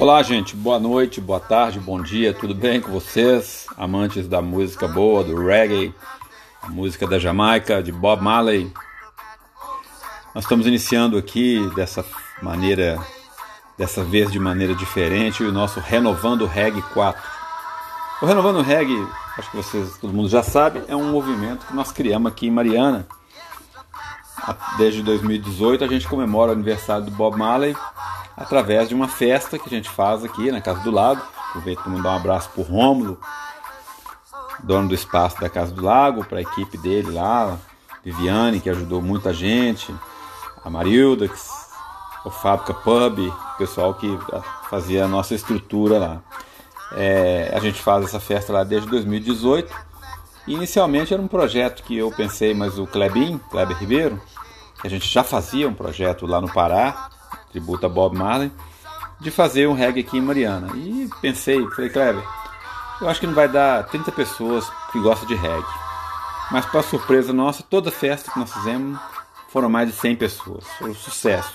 [0.00, 0.56] Olá, gente.
[0.56, 2.32] Boa noite, boa tarde, bom dia.
[2.32, 3.66] Tudo bem com vocês?
[3.76, 5.94] Amantes da música boa, do reggae,
[6.62, 8.72] a música da Jamaica, de Bob Marley.
[10.34, 12.02] Nós estamos iniciando aqui dessa
[12.40, 12.98] maneira,
[13.76, 17.22] dessa vez de maneira diferente, o nosso Renovando Reggae 4.
[18.22, 19.06] O Renovando Reggae,
[19.36, 22.50] acho que vocês, todo mundo já sabe, é um movimento que nós criamos aqui em
[22.50, 23.06] Mariana.
[24.78, 27.76] Desde 2018 a gente comemora o aniversário do Bob Marley
[28.40, 31.22] através de uma festa que a gente faz aqui na Casa do Lago.
[31.50, 33.20] Aproveito para mandar um abraço para o Rômulo,
[34.62, 37.58] dono do espaço da Casa do Lago, para a equipe dele lá,
[38.02, 39.94] Viviane, que ajudou muita gente,
[40.64, 41.30] a Marilda,
[42.24, 44.18] o Fábrica Pub, o pessoal que
[44.70, 46.22] fazia a nossa estrutura lá.
[46.92, 49.90] É, a gente faz essa festa lá desde 2018.
[50.46, 54.20] E inicialmente era um projeto que eu pensei, mas o Klebin, Kleber Ribeiro,
[54.80, 57.10] que a gente já fazia um projeto lá no Pará,
[57.50, 58.50] tributo a Bob Marley,
[59.20, 60.68] de fazer um reggae aqui em Mariana.
[60.74, 62.24] E pensei, falei, Kleber,
[63.00, 65.66] eu acho que não vai dar 30 pessoas que gostam de reggae.
[66.50, 68.98] Mas para surpresa nossa, toda festa que nós fizemos
[69.48, 70.64] foram mais de 100 pessoas.
[70.78, 71.52] Foi um sucesso.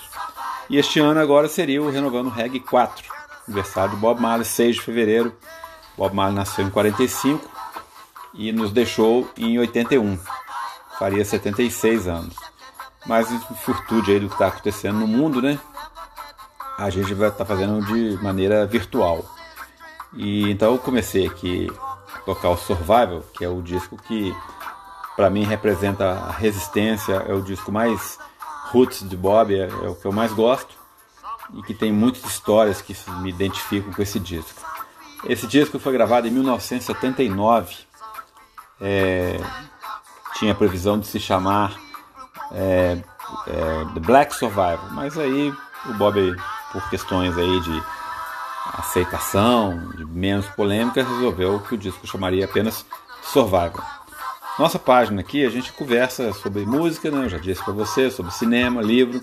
[0.68, 3.04] E este ano agora seria o Renovando Reggae 4,
[3.46, 5.32] aniversário de Bob Marley, 6 de fevereiro.
[5.96, 7.48] Bob Marley nasceu em 45
[8.34, 10.18] e nos deixou em 81.
[10.98, 12.34] Faria 76 anos.
[13.06, 15.58] Mas em virtude aí do que está acontecendo no mundo, né?
[16.78, 19.24] A gente vai estar tá fazendo de maneira virtual.
[20.14, 21.70] E então eu comecei aqui
[22.14, 24.34] a tocar o Survival, que é o disco que
[25.16, 28.18] para mim representa a resistência, é o disco mais
[28.70, 30.74] roots de Bob, é, é, o que eu mais gosto
[31.54, 34.60] e que tem muitas histórias que me identificam com esse disco.
[35.24, 37.76] Esse disco foi gravado em 1979,
[38.80, 39.40] é,
[40.34, 41.74] tinha previsão de se chamar
[42.52, 42.98] é,
[43.46, 45.52] é, The Black Survival, mas aí
[45.86, 46.36] o Bob
[46.76, 47.82] por questões aí de
[48.74, 52.84] aceitação, de menos polêmica, resolveu que o disco chamaria apenas
[53.22, 53.82] Survival.
[54.58, 57.24] Nossa página aqui a gente conversa sobre música, né?
[57.24, 59.22] eu já disse para você, sobre cinema, livro.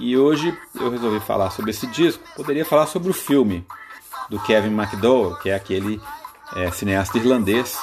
[0.00, 2.22] E hoje eu resolvi falar sobre esse disco.
[2.34, 3.64] Poderia falar sobre o filme
[4.28, 6.00] do Kevin McDowell, que é aquele
[6.56, 7.78] é, cineasta irlandês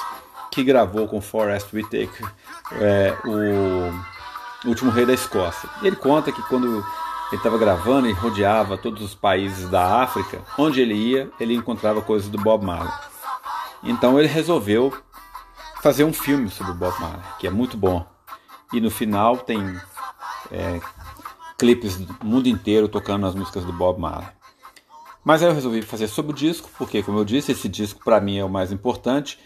[0.50, 2.26] que gravou com Forrest Whitaker
[2.72, 5.68] é, o Último Rei da Escócia.
[5.82, 6.84] Ele conta que quando
[7.28, 10.42] ele estava gravando e rodeava todos os países da África.
[10.56, 12.92] Onde ele ia, ele encontrava coisas do Bob Marley.
[13.82, 14.92] Então ele resolveu
[15.82, 18.06] fazer um filme sobre o Bob Marley, que é muito bom.
[18.72, 19.60] E no final tem
[20.52, 20.80] é,
[21.58, 24.28] clipes do mundo inteiro tocando as músicas do Bob Marley.
[25.24, 28.20] Mas aí eu resolvi fazer sobre o disco, porque, como eu disse, esse disco para
[28.20, 29.38] mim é o mais importante.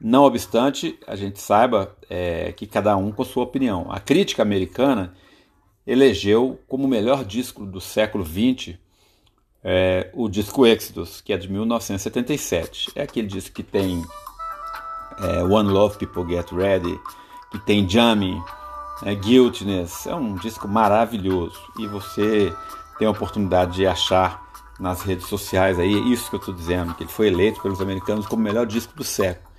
[0.00, 3.86] Não obstante, a gente saiba é, que cada um com sua opinião.
[3.90, 5.14] A crítica americana
[5.90, 8.78] elegeu como melhor disco do século XX
[9.62, 12.92] é, o disco Exodus, que é de 1977.
[12.94, 14.04] É aquele disco que tem
[15.18, 16.96] é, One Love People Get Ready,
[17.50, 18.40] que tem Jamming,
[19.02, 20.06] é, Guiltiness.
[20.06, 22.54] É um disco maravilhoso e você
[22.96, 24.48] tem a oportunidade de achar
[24.78, 28.26] nas redes sociais aí isso que eu estou dizendo, que ele foi eleito pelos americanos
[28.26, 29.50] como o melhor disco do século.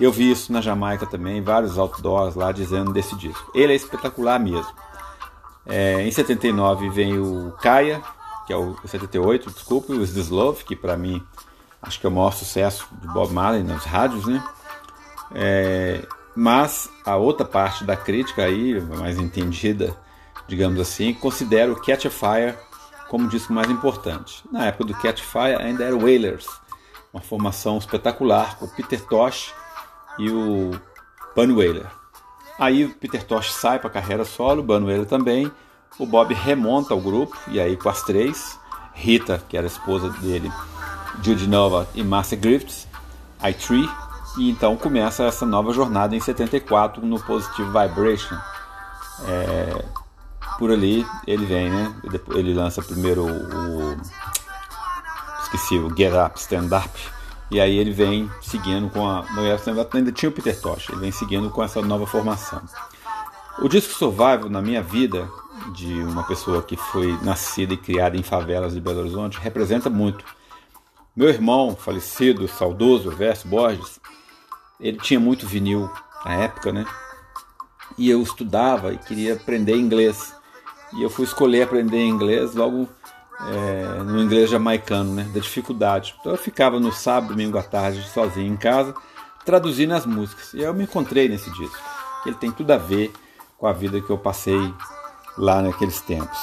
[0.00, 3.50] Eu vi isso na Jamaica também, vários outdoors lá dizendo desse disco.
[3.52, 4.72] Ele é espetacular mesmo.
[5.66, 8.02] É, em 79 vem o Kaya,
[8.46, 11.22] que é o 78, desculpe, o Slislove, que para mim
[11.80, 14.42] acho que é o maior sucesso de Bob Marley nas rádios, né?
[15.34, 19.96] É, mas a outra parte da crítica aí, mais entendida,
[20.46, 22.56] digamos assim, considera o Catch a Fire
[23.08, 24.42] como o disco mais importante.
[24.50, 26.46] Na época do Catch Fire ainda era o Wailers,
[27.12, 29.54] uma formação espetacular com o Peter Tosh
[30.18, 30.70] e o
[31.36, 32.01] Bunny Wailer.
[32.62, 35.50] Aí o Peter Tosh sai para carreira solo, Banuelo também.
[35.98, 38.56] O Bob remonta o grupo, e aí com as três,
[38.94, 40.48] Rita, que era a esposa dele,
[41.20, 42.86] Judy Nova e Marcia Griffiths,
[43.42, 43.90] I Tree,
[44.38, 48.38] e então começa essa nova jornada em 74 no Positive Vibration.
[49.26, 49.84] É,
[50.56, 51.92] por ali ele vem, né?
[52.30, 53.96] Ele lança primeiro o.
[55.42, 57.21] Esqueci, o Get Up, Stand Up
[57.52, 59.26] e aí ele vem seguindo com a.
[59.34, 62.62] No ainda tinha o Peter Tosh, ele vem seguindo com essa nova formação.
[63.58, 65.30] O disco Survival na minha vida,
[65.74, 70.24] de uma pessoa que foi nascida e criada em favelas de Belo Horizonte, representa muito.
[71.14, 74.00] Meu irmão, falecido, saudoso, Verso Borges,
[74.80, 75.90] ele tinha muito vinil
[76.24, 76.86] na época, né?
[77.98, 80.34] E eu estudava e queria aprender inglês.
[80.94, 82.88] E eu fui escolher aprender inglês logo
[83.48, 86.14] é, no inglês jamaicano, né, da dificuldade.
[86.20, 88.94] Então eu ficava no sábado, domingo à tarde, sozinho em casa,
[89.44, 90.52] traduzindo as músicas.
[90.54, 91.78] E aí eu me encontrei nesse disco.
[92.24, 93.12] Ele tem tudo a ver
[93.58, 94.72] com a vida que eu passei
[95.36, 96.38] lá naqueles tempos.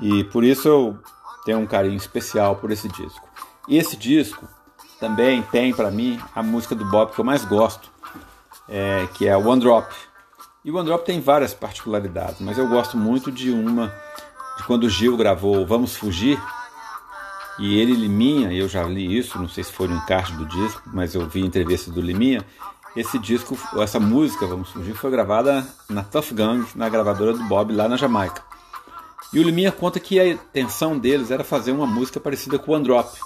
[0.00, 0.98] E por isso eu
[1.44, 3.28] tenho um carinho especial por esse disco.
[3.68, 4.48] Esse disco
[4.98, 7.90] também tem para mim a música do Bob que eu mais gosto,
[8.68, 9.92] é, que é One Drop.
[10.64, 13.92] E One Drop tem várias particularidades, mas eu gosto muito de uma
[14.60, 16.38] de quando o Gil gravou Vamos Fugir,
[17.58, 20.82] e ele Liminha, eu já li isso, não sei se foi no encarte do disco,
[20.92, 22.44] mas eu vi entrevista do Liminha.
[22.94, 27.72] Esse disco, essa música, Vamos Fugir, foi gravada na Tough Gang, na gravadora do Bob
[27.72, 28.42] lá na Jamaica.
[29.32, 32.74] E o Liminha conta que a intenção deles era fazer uma música parecida com o
[32.74, 33.18] One Drop.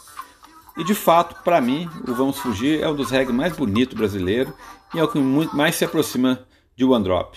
[0.76, 4.54] E de fato, para mim, o Vamos Fugir é um dos reggae mais bonitos brasileiro
[4.94, 6.46] e é o que mais se aproxima
[6.76, 7.37] de One Drop.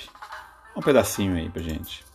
[0.75, 2.05] Um pedacinho aí pra gente.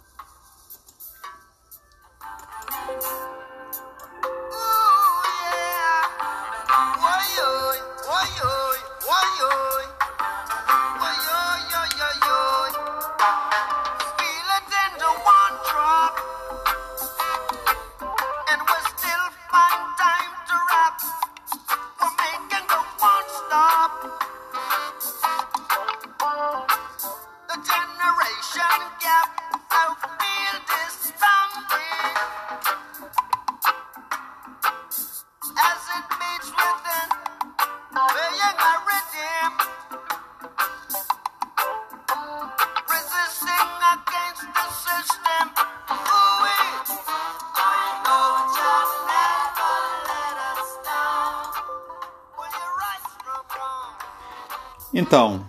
[55.12, 55.46] Então,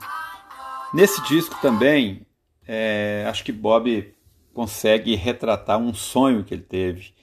[0.94, 2.28] nesse disco também,
[2.68, 4.14] é, acho que Bob
[4.54, 7.14] consegue retratar um sonho que ele teve,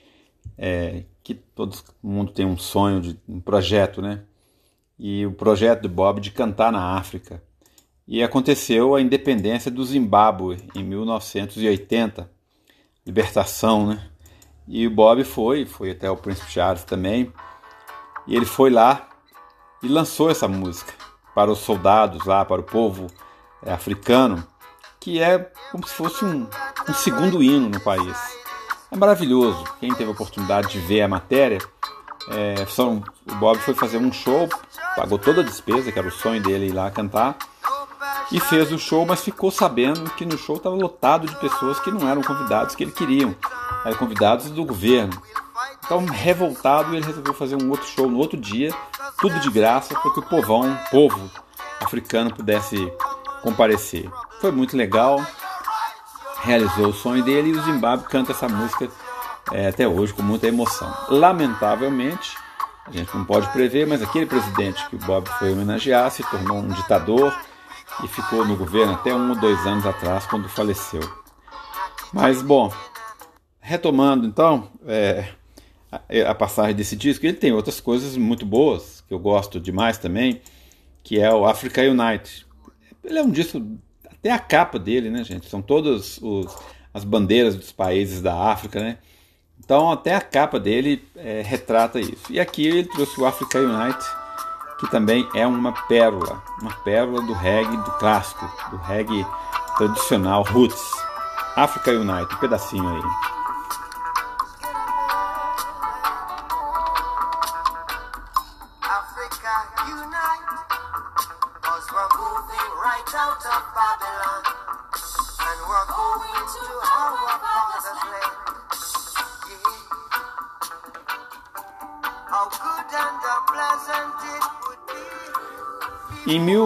[0.57, 4.23] é, que todo mundo tem um sonho, de um projeto, né?
[4.99, 7.43] E o projeto do Bob de cantar na África.
[8.09, 12.31] E aconteceu a independência do Zimbábue em 1980,
[13.05, 14.11] libertação, né?
[14.67, 17.31] E o Bob foi, foi até o Príncipe Charles também,
[18.27, 19.11] e ele foi lá
[19.83, 23.07] e lançou essa música para os soldados lá, para o povo
[23.63, 24.43] é, africano,
[24.99, 26.47] que é como se fosse um,
[26.89, 28.17] um segundo hino no país.
[28.91, 29.65] É maravilhoso.
[29.79, 31.59] Quem teve a oportunidade de ver a matéria,
[32.29, 34.49] é, são, o Bob foi fazer um show,
[34.97, 37.39] pagou toda a despesa, que era o sonho dele ir lá cantar,
[38.33, 41.91] e fez o show, mas ficou sabendo que no show estava lotado de pessoas que
[41.91, 43.35] não eram convidados que ele queriam,
[43.85, 45.21] eram convidados do governo.
[45.91, 48.73] Então, revoltado, ele resolveu fazer um outro show no outro dia,
[49.21, 51.29] tudo de graça para que o povão, o povo
[51.81, 52.77] africano pudesse
[53.43, 54.09] comparecer.
[54.41, 55.21] Foi muito legal,
[56.43, 58.89] realizou o sonho dele e o Zimbábue canta essa música
[59.51, 60.95] é, até hoje com muita emoção.
[61.09, 62.37] Lamentavelmente,
[62.87, 66.59] a gente não pode prever, mas aquele presidente que o Bob foi homenagear se tornou
[66.59, 67.37] um ditador
[68.05, 71.03] e ficou no governo até um ou dois anos atrás, quando faleceu.
[72.13, 72.73] Mas, bom,
[73.61, 75.35] retomando então, é,
[75.93, 77.27] a, passagem desse disco.
[77.27, 80.41] Ele tem outras coisas muito boas, que eu gosto demais também,
[81.03, 82.47] que é o Africa Unite.
[83.03, 83.65] Ele é um disco,
[84.07, 85.49] até a capa dele, né, gente?
[85.49, 86.21] São todas
[86.93, 88.99] as bandeiras dos países da África, né?
[89.63, 92.33] Então, até a capa dele é, retrata isso.
[92.33, 94.05] E aqui ele trouxe o Africa Unite,
[94.79, 99.25] que também é uma pérola, uma pérola do reggae do clássico, do reggae
[99.77, 100.83] tradicional roots.
[101.55, 103.40] Africa Unite, um pedacinho aí.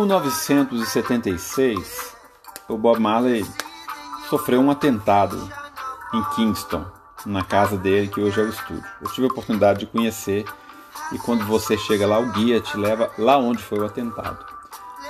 [0.05, 2.15] 1976,
[2.69, 3.47] o Bob Marley
[4.29, 5.51] sofreu um atentado
[6.13, 6.85] em Kingston,
[7.25, 8.85] na casa dele, que hoje é o estúdio.
[9.01, 10.45] Eu tive a oportunidade de conhecer
[11.11, 14.45] e quando você chega lá, o guia te leva lá onde foi o atentado.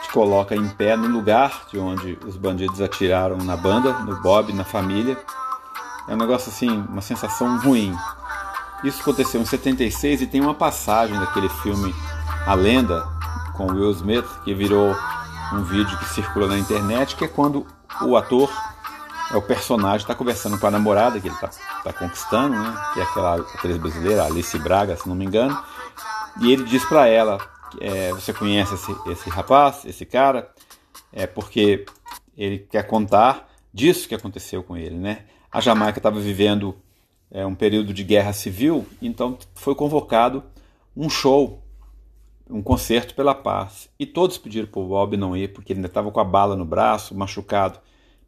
[0.00, 4.52] Te coloca em pé no lugar de onde os bandidos atiraram na banda, no Bob,
[4.52, 5.18] na família.
[6.06, 7.92] É um negócio assim, uma sensação ruim.
[8.84, 11.92] Isso aconteceu em 76 e tem uma passagem daquele filme
[12.46, 13.08] A Lenda,
[13.56, 14.94] com Will Smith, que virou
[15.52, 17.66] um vídeo que circula na internet, que é quando
[18.02, 18.50] o ator,
[19.30, 21.50] é o personagem, está conversando com a namorada que ele está
[21.82, 22.75] tá conquistando, né?
[22.92, 25.58] que é aquela atriz brasileira, Alice Braga, se não me engano,
[26.40, 27.38] e ele diz para ela:
[27.80, 30.50] é, Você conhece esse, esse rapaz, esse cara?
[31.12, 31.87] É porque
[32.37, 34.96] ele quer contar disso que aconteceu com ele.
[34.96, 35.25] Né?
[35.50, 36.76] A Jamaica estava vivendo
[37.30, 40.42] é, um período de guerra civil, então foi convocado
[40.96, 41.63] um show
[42.48, 43.88] um concerto pela paz.
[43.98, 46.56] E todos pediram para o Bob não ir, porque ele ainda estava com a bala
[46.56, 47.78] no braço, machucado.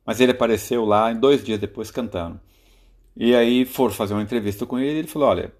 [0.04, 2.40] Mas ele apareceu lá dois dias depois cantando.
[3.16, 5.52] E aí foram fazer uma entrevista com ele e ele falou: Olha,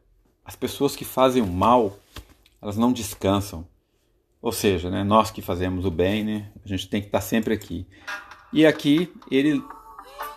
[0.45, 1.99] as pessoas que fazem o mal,
[2.61, 3.67] elas não descansam.
[4.41, 7.55] Ou seja, né, nós que fazemos o bem, né, a gente tem que estar sempre
[7.55, 7.87] aqui.
[8.53, 9.63] E aqui ele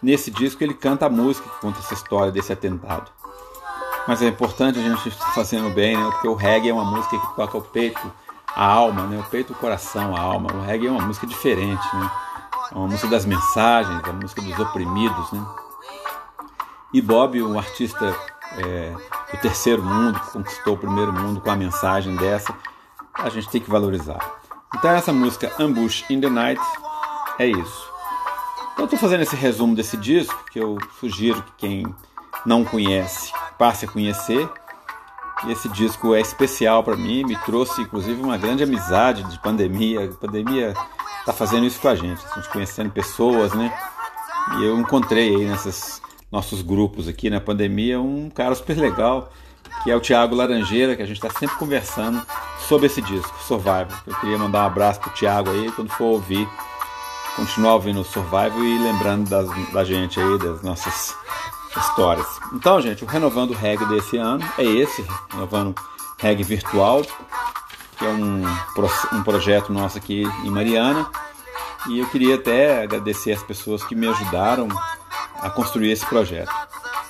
[0.02, 3.12] nesse disco ele canta a música que conta essa história desse atentado.
[4.10, 7.16] Mas é importante a gente estar fazendo bem, né, porque o reggae é uma música
[7.16, 8.12] que toca o peito,
[8.56, 10.52] a alma, né, o peito, o coração, a alma.
[10.52, 12.12] O reggae é uma música diferente, né?
[12.72, 15.46] É uma música das mensagens, a música dos oprimidos, né?
[16.92, 18.16] E Bob, um artista
[18.58, 18.96] é,
[19.32, 22.52] do terceiro mundo, que conquistou o primeiro mundo com a mensagem dessa,
[23.14, 24.40] a gente tem que valorizar.
[24.76, 26.62] Então essa música Ambush in the Night
[27.38, 27.88] é isso.
[28.74, 31.96] Então estou fazendo esse resumo desse disco, que eu sugiro que quem
[32.44, 34.50] não conhece passe a conhecer.
[35.46, 40.06] E esse disco é especial para mim, me trouxe inclusive uma grande amizade de pandemia.
[40.06, 40.74] A pandemia
[41.20, 43.72] está fazendo isso com a gente, a gente conhecendo pessoas, né?
[44.58, 46.02] E eu encontrei aí nesses
[46.32, 49.32] nossos grupos aqui na pandemia um cara super legal,
[49.84, 52.22] que é o Tiago Laranjeira, que a gente está sempre conversando
[52.68, 53.88] sobre esse disco, Survival.
[54.06, 56.48] Eu queria mandar um abraço pro Tiago aí, quando for ouvir,
[57.36, 61.16] continuar ouvindo o Survival e lembrando das, da gente aí, das nossas
[61.80, 62.28] histórias.
[62.54, 65.76] Então, gente, o Renovando Reggae desse ano é esse, Renovando
[66.18, 67.02] Reggae Virtual,
[67.98, 68.44] que é um,
[69.14, 71.10] um projeto nosso aqui em Mariana.
[71.88, 74.68] E eu queria até agradecer as pessoas que me ajudaram
[75.42, 76.52] a construir esse projeto.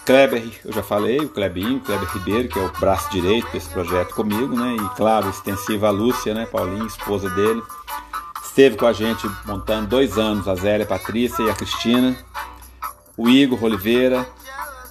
[0.05, 3.69] Kleber, eu já falei, o Klebinho, o Kleber Ribeiro, que é o braço direito desse
[3.69, 4.75] projeto comigo, né?
[4.75, 6.47] E claro, extensiva a Lúcia, né?
[6.47, 7.61] Paulinho, esposa dele.
[8.43, 12.17] Esteve com a gente montando dois anos, a Zélia, a Patrícia e a Cristina.
[13.15, 14.27] O Igor Oliveira,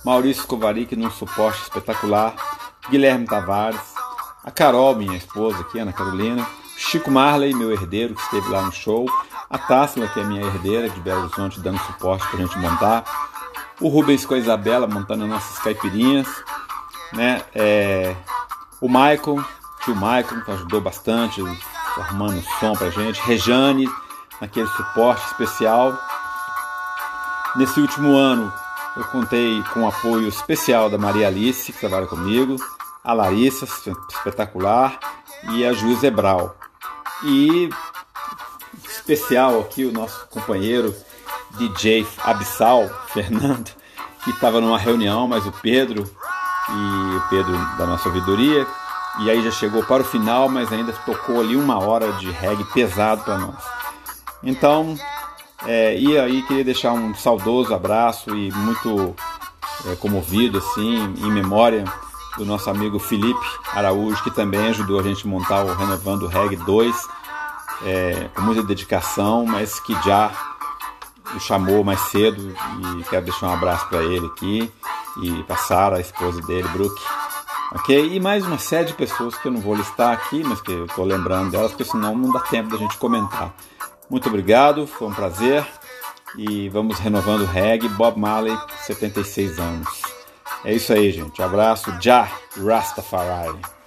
[0.09, 2.35] Maurício Kovaric num suporte espetacular,
[2.89, 3.93] Guilherme Tavares,
[4.43, 6.47] a Carol, minha esposa aqui, Ana Carolina,
[6.79, 9.05] Chico Marley, meu herdeiro, que esteve lá no show,
[9.51, 13.05] a Tássila, que é minha herdeira de Belo Horizonte, dando suporte para gente montar,
[13.83, 16.27] o Rubens com a Isabela montando as nossas caipirinhas,
[17.13, 17.43] né?
[17.55, 18.17] É,
[18.81, 19.45] o Michael,
[19.85, 21.43] tio Michael, que ajudou bastante,
[21.99, 23.87] arrumando som pra gente, Rejane,
[24.41, 25.99] naquele suporte especial.
[27.57, 28.51] Nesse último ano,
[28.97, 32.57] eu contei com o apoio especial da Maria Alice, que trabalha comigo,
[33.05, 33.67] a Larissa,
[34.11, 34.99] espetacular,
[35.53, 36.57] e a Ju Zebral.
[37.25, 37.69] E
[38.85, 40.95] especial aqui o nosso companheiro
[41.53, 43.71] DJ Abissal, Fernando,
[44.25, 46.05] que estava numa reunião, mas o Pedro
[46.71, 48.67] e o Pedro da nossa ouvidoria,
[49.21, 52.65] e aí já chegou para o final, mas ainda tocou ali uma hora de reggae
[52.73, 53.65] pesado para nós.
[54.43, 54.97] Então,
[55.67, 59.15] é, e aí queria deixar um saudoso abraço e muito
[59.87, 61.85] é, comovido assim, em memória
[62.37, 63.41] do nosso amigo Felipe
[63.73, 66.97] Araújo, que também ajudou a gente a montar o Renovando Reg 2,
[67.85, 70.31] é, com muita dedicação, mas que já
[71.35, 72.55] o chamou mais cedo
[72.99, 74.73] e quero deixar um abraço para ele aqui
[75.23, 77.03] e para Sara, a esposa dele, Brooke.
[77.73, 78.15] Ok?
[78.15, 80.87] E mais uma série de pessoas que eu não vou listar aqui, mas que eu
[80.87, 83.53] estou lembrando delas, porque senão não dá tempo da gente comentar.
[84.11, 85.67] Muito obrigado, foi um prazer
[86.37, 87.89] e vamos renovando o reggae.
[87.89, 89.89] Bob Marley, 76 anos.
[90.65, 91.43] É isso aí, gente.
[91.43, 91.93] abraço.
[92.01, 93.78] Já Rastafari.